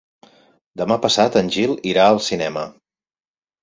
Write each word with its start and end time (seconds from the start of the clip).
Demà 0.83 0.97
passat 1.05 1.39
en 1.43 1.53
Gil 1.59 1.79
irà 1.93 2.09
al 2.09 2.21
cinema. 2.33 2.69